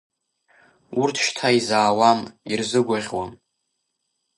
Урҭ 1.01 1.15
шьҭа 1.25 1.49
изаауам, 1.57 2.19
ирзыгәаӷьуам… 2.51 3.31